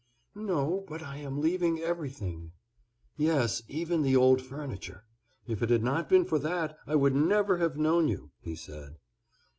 [0.33, 2.53] "No, but I am leaving everything."
[3.17, 5.05] "Yes, even the old furniture;
[5.45, 8.95] if it had not been for that I would never have known you," he said.